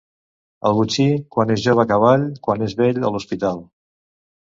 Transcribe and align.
El 0.69 0.77
botxí, 0.77 1.03
quan 1.35 1.53
és 1.55 1.61
jove 1.65 1.83
a 1.83 1.85
cavall 1.91 2.23
i, 2.29 2.39
quan 2.47 2.65
és 2.69 2.73
vell, 2.81 3.01
a 3.03 3.13
l'hospital. 3.17 3.61